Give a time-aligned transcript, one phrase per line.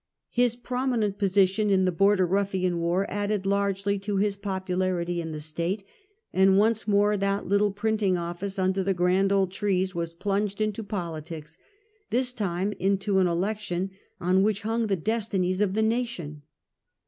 [0.31, 5.39] His prominent position in the Border Ruffian war added largely to his jDopularity in the
[5.39, 5.83] State,
[6.33, 10.83] and once more that little printing office under the grand old trees was plunged into
[10.83, 11.59] politics;
[12.09, 16.41] this time into an elec tion on which hung the destinies of the nation.